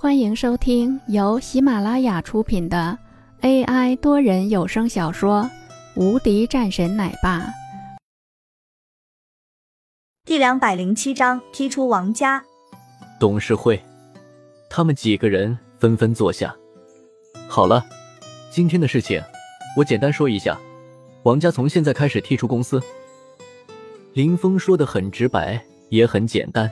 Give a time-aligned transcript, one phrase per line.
[0.00, 2.96] 欢迎收听由喜马拉雅出品的
[3.40, 5.42] AI 多人有声小说
[6.00, 7.40] 《无敌战神奶爸》
[10.24, 12.44] 第两百零七章：踢出王家。
[13.18, 13.82] 董事会，
[14.70, 16.54] 他们几个人纷纷坐下。
[17.48, 17.84] 好了，
[18.52, 19.20] 今天的事情
[19.76, 20.56] 我简单说一下。
[21.24, 22.80] 王家从现在开始踢出公司。
[24.12, 26.70] 林峰说的很直白，也很简单。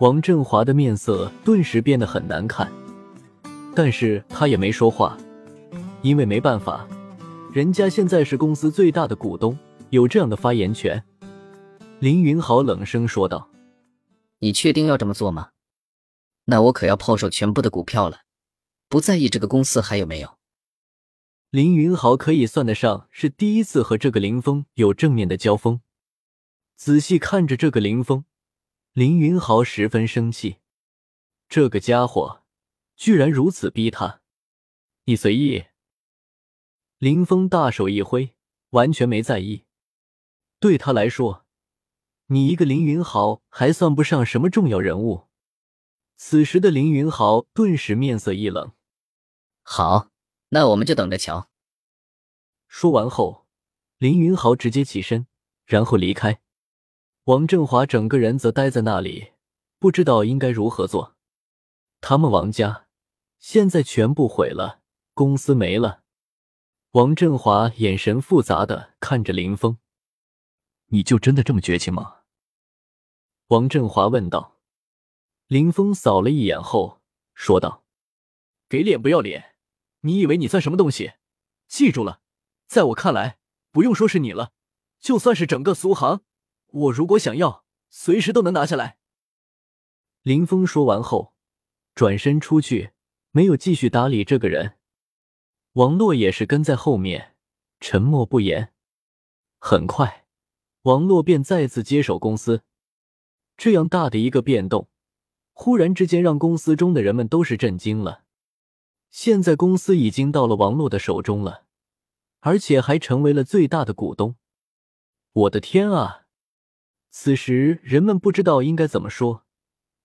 [0.00, 2.70] 王振华的面色顿时变得很难看，
[3.76, 5.16] 但是他也没说话，
[6.02, 6.86] 因为没办法，
[7.52, 9.56] 人家现在是公司最大的股东，
[9.90, 11.02] 有这样的发言权。
[12.00, 13.48] 林云豪冷声说道
[14.40, 15.50] ：“你确定要这么做吗？
[16.46, 18.22] 那我可要抛售全部的股票了，
[18.88, 20.36] 不在意这个公司还有没有。”
[21.50, 25.80] 林云豪可以算得上是第一次和这个林峰有正面的交锋，
[26.76, 28.24] 仔细看着这个林峰。
[28.94, 30.58] 林云豪十分生气，
[31.48, 32.44] 这个家伙
[32.94, 34.22] 居然如此逼他！
[35.06, 35.64] 你随意。
[36.98, 38.36] 林峰大手一挥，
[38.70, 39.64] 完全没在意。
[40.60, 41.44] 对他来说，
[42.26, 45.26] 你一个林云豪还算不上什么重要人物。
[46.14, 48.74] 此时的林云豪顿时面色一冷。
[49.64, 50.12] 好，
[50.50, 51.50] 那我们就等着瞧。
[52.68, 53.48] 说完后，
[53.98, 55.26] 林云豪直接起身，
[55.66, 56.43] 然后离开。
[57.24, 59.32] 王振华整个人则呆在那里，
[59.78, 61.16] 不知道应该如何做。
[62.02, 62.86] 他们王家
[63.38, 64.82] 现在全部毁了，
[65.14, 66.02] 公司没了。
[66.90, 69.78] 王振华眼神复杂的看着林峰
[70.92, 72.16] ：“你就真的这么绝情吗？”
[73.48, 74.58] 王振华问道。
[75.46, 77.00] 林峰扫了一眼后
[77.32, 77.84] 说道
[78.68, 79.56] ：“给脸不要脸！
[80.00, 81.14] 你以为你算什么东西？
[81.68, 82.20] 记住了，
[82.66, 83.38] 在我看来，
[83.70, 84.52] 不用说是你了，
[85.00, 86.22] 就算是整个苏杭。”
[86.74, 88.98] 我如果想要，随时都能拿下来。
[90.22, 91.34] 林峰说完后，
[91.94, 92.90] 转身出去，
[93.30, 94.78] 没有继续搭理这个人。
[95.74, 97.36] 王洛也是跟在后面，
[97.78, 98.72] 沉默不言。
[99.58, 100.26] 很快，
[100.82, 102.64] 王洛便再次接手公司。
[103.56, 104.88] 这样大的一个变动，
[105.52, 108.24] 忽然之间让公司中的人们都是震惊了。
[109.10, 111.66] 现在公司已经到了王洛的手中了，
[112.40, 114.34] 而且还成为了最大的股东。
[115.32, 116.23] 我的天啊！
[117.16, 119.46] 此时，人们不知道应该怎么说。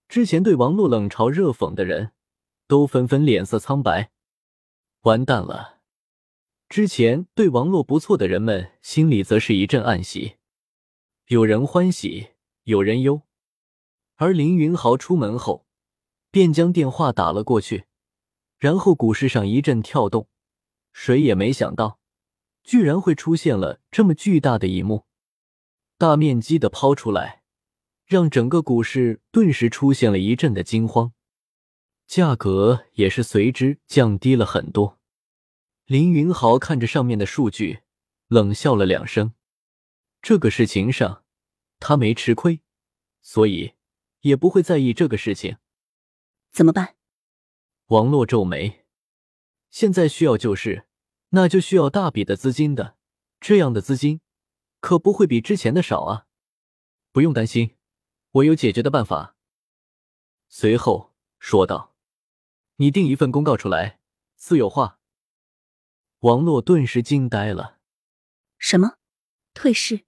[0.07, 2.11] 之前对王洛冷嘲热讽的人，
[2.67, 4.11] 都纷纷脸色苍白。
[5.01, 5.79] 完蛋了！
[6.69, 10.35] 之前对王洛不错的人们，心里则是一阵暗喜，
[11.29, 12.27] 有人欢喜，
[12.65, 13.23] 有人忧。
[14.17, 15.65] 而林云豪出门后，
[16.29, 17.85] 便将电话打了过去，
[18.59, 20.29] 然后股市上一阵跳动。
[20.93, 21.99] 谁也没想到，
[22.63, 25.07] 居然会出现了这么巨大的一幕。
[25.99, 27.43] 大面积的抛出来，
[28.05, 31.11] 让整个股市顿时出现了一阵的惊慌，
[32.07, 34.97] 价格也是随之降低了很多。
[35.87, 37.81] 林云豪看着上面的数据，
[38.29, 39.33] 冷笑了两声。
[40.21, 41.25] 这个事情上，
[41.79, 42.61] 他没吃亏，
[43.21, 43.73] 所以
[44.21, 45.57] 也不会在意这个事情。
[46.49, 46.95] 怎么办？
[47.87, 48.85] 王洛皱眉，
[49.69, 50.87] 现在需要救市，
[51.31, 52.95] 那就需要大笔的资金的，
[53.41, 54.21] 这样的资金。
[54.79, 56.27] 可不会比之前的少啊！
[57.11, 57.75] 不用担心，
[58.31, 59.35] 我有解决的办法。
[60.47, 61.95] 随后说道
[62.77, 63.99] ：“你定一份公告出来，
[64.35, 64.99] 私有化。”
[66.21, 67.79] 王洛顿时惊呆了
[68.57, 68.97] ：“什么？
[69.53, 70.05] 退市？”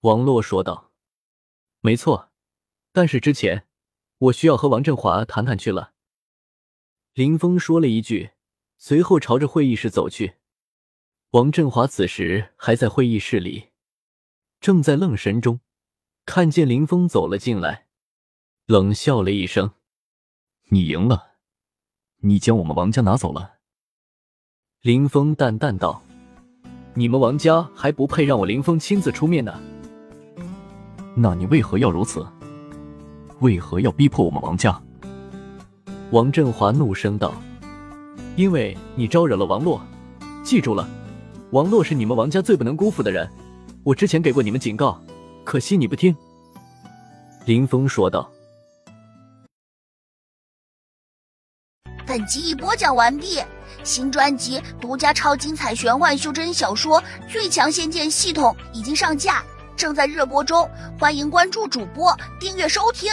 [0.00, 0.92] 王洛说道
[1.80, 2.30] ：“没错，
[2.92, 3.66] 但是之前
[4.18, 5.94] 我需要和王振华谈谈去了。”
[7.14, 8.32] 林峰说了一句，
[8.78, 10.36] 随后朝着会议室走去。
[11.30, 13.71] 王振华此时还在会议室里。
[14.62, 15.58] 正在愣神中，
[16.24, 17.86] 看见林峰走了进来，
[18.66, 19.72] 冷笑了一声
[20.70, 21.32] ：“你赢了，
[22.20, 23.54] 你将我们王家拿走了。”
[24.80, 26.00] 林峰淡淡道
[26.94, 29.60] ：“你们王家还不配让我林峰亲自出面呢。”
[31.16, 32.24] 那你为何要如此？
[33.40, 34.80] 为何要逼迫我们王家？
[36.12, 37.34] 王振华怒声道
[38.38, 39.84] ：“因为你招惹了王洛，
[40.44, 40.88] 记住了，
[41.50, 43.28] 王洛是你们王家最不能辜负的人。”
[43.84, 45.00] 我之前给过你们警告，
[45.44, 46.14] 可惜你不听。”
[47.46, 48.30] 林峰说道。
[52.06, 53.42] 本集已播讲完毕，
[53.82, 59.42] 新专辑独家超精彩玄幻修真小说《最强仙剑系统》已经上架，
[59.76, 60.68] 正在热播中，
[60.98, 63.10] 欢迎关注主播，订阅收听。